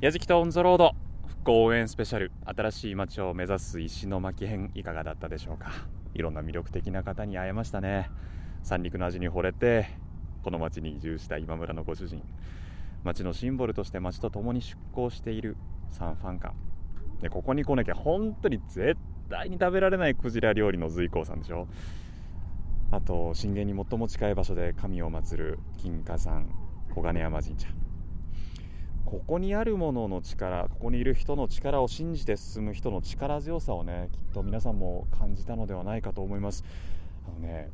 [0.00, 0.92] 矢敷とオンザロード
[1.26, 5.72] 復興応援スペシャル新しい街を目指す石巻編いかがだったでしょうか。
[6.14, 8.10] いろんな魅力的な方に会えましたね。
[8.62, 9.88] 三陸の味に惚れて
[10.42, 12.22] この町に移住した今村のご主人
[13.04, 15.56] 町のシンボルとして町と共に出港している
[15.90, 16.54] サンファン館
[17.20, 18.96] でここに来なきゃ本当に絶
[19.28, 21.68] 対に食べられないクジラ料理の随光さんでしょ。
[22.90, 26.46] あと震源に最も近い場所で神を祀る金華山
[26.94, 27.68] 小金山神社。
[29.04, 36.64] ここにあるものの力ここにいる人の力を信じて進む人の力強さをねきっと皆さんも感じたのではないかと思います。
[37.26, 37.68] あのね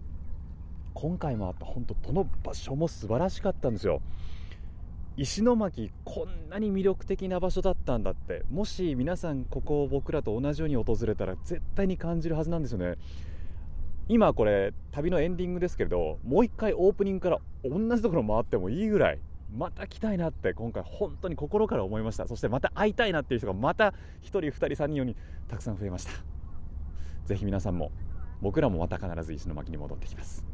[0.95, 4.03] 今回もあった本当どの場所も素晴らしかったんですよ。
[5.17, 8.45] 石巻こんなに魅力的な場所だったんだって。
[8.51, 12.97] もし皆さんここを僕らと同じように訪れたら絶対に感じるはずなんですよね。
[14.09, 19.19] 今これ旅のエンディングですけれどもう一回オープニングから同じところ回ってもいいぐらい。
[19.53, 22.29] また来たいなって今回本当に心から思いました。
[22.29, 25.17] そしてまた会いたいなっていう人がまた1人2人3人よに
[25.49, 26.13] たくさん増えました。
[27.25, 27.91] ぜひ皆さんも
[28.41, 30.45] 僕らもまた必ず石巻に戻ってきます。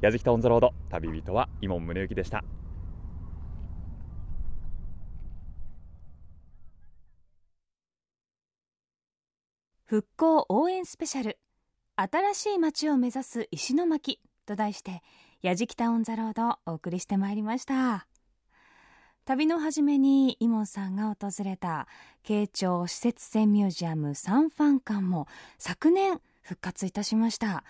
[0.00, 2.42] 矢敷とオンザロード旅人は伊門宗行でした。
[9.88, 11.38] 復興応援スペシャル。
[11.96, 15.02] 新しい街を目指す石巻と題して
[15.40, 18.06] やじきたオンザロードお送りしてまいりました。
[19.24, 21.88] 旅の初めにイモンさんが訪れた
[22.22, 25.26] 慶長施設船ミュージアムサンファン館も
[25.56, 27.64] 昨年復活いたしました。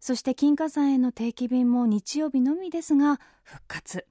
[0.00, 4.08] そして金華山への定期便も日曜日のみですが復活。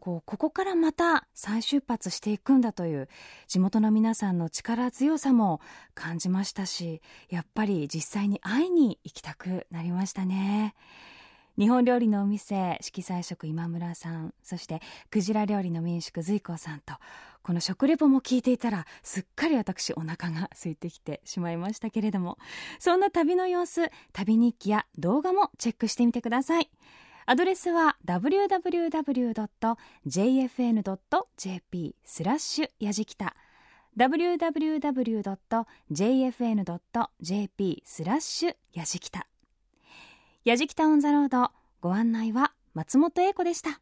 [0.00, 3.08] こうここからまた再出発していくんだという
[3.46, 5.60] 地元の皆さんの力強さも
[5.94, 10.74] 感じましたしやっぱり実際に会いに行きたくなりましたね。
[11.58, 14.80] 日本料理のお店色彩食今村さんそして
[15.10, 16.94] クジラ料理の民宿随光さんと
[17.42, 22.38] この食レポも聞いていたらすっかり私お腹が空いてきてしまいましたけれども
[22.78, 26.70] そんな旅の様子旅日記や動画もチェックしてみてください。
[27.26, 28.56] アドレスは www.jfn.jp
[32.04, 33.36] スラッシュやじきた。
[33.96, 34.62] www.jfn.jp
[37.84, 39.26] スラッシュやじきた。
[40.44, 41.50] やじきたオンザロード
[41.80, 43.80] ご案内は松本英子でした。